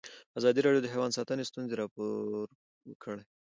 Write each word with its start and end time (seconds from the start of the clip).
ازادي 0.39 0.59
راډیو 0.65 0.83
د 0.83 0.87
حیوان 0.93 1.11
ساتنه 1.17 1.43
ستونزې 1.49 1.75
راپور 1.81 2.47
کړي. 3.03 3.23